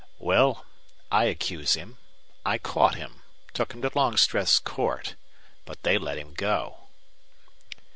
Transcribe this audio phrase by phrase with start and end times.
[0.17, 0.65] "Well,
[1.11, 1.99] I accuse him.
[2.43, 3.21] I caught him
[3.53, 5.13] took him to Longstreth's court.
[5.63, 6.87] But they let him go."